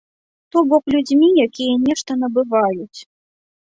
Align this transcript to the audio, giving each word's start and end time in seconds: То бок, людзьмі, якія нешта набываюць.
То 0.55 0.63
бок, 0.71 0.83
людзьмі, 0.95 1.31
якія 1.45 1.79
нешта 1.85 2.11
набываюць. 2.25 2.99